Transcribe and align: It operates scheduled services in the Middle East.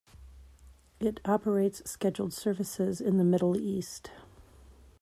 It 0.99 1.19
operates 1.25 1.87
scheduled 1.87 2.33
services 2.33 3.01
in 3.01 3.17
the 3.17 3.23
Middle 3.23 3.55
East. 3.55 4.09